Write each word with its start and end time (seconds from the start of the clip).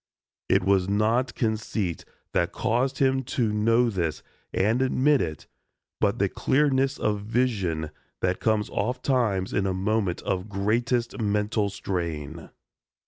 It 0.49 0.63
was 0.63 0.89
not 0.89 1.35
conceit 1.35 2.05
that 2.33 2.51
caused 2.51 2.97
him 2.97 3.21
to 3.37 3.53
know 3.53 3.91
this 3.91 4.23
and 4.51 4.81
admit 4.81 5.21
it 5.21 5.45
but 5.99 6.17
the 6.17 6.27
clearness 6.27 6.97
of 6.97 7.21
vision 7.21 7.91
that 8.21 8.39
comes 8.39 8.67
oft 8.71 9.03
times 9.05 9.53
in 9.53 9.67
a 9.67 9.75
moment 9.75 10.23
of 10.23 10.49
greatest 10.49 11.19
mental 11.21 11.69
strain. 11.69 12.49